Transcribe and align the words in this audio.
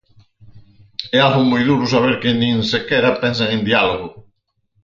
É 1.17 1.19
algo 1.27 1.43
moi 1.51 1.63
duro 1.69 1.85
saber 1.93 2.13
que 2.21 2.31
nin 2.39 2.55
sequera 2.71 3.17
pensan 3.23 3.49
en 3.55 3.61
diálogo. 3.69 4.07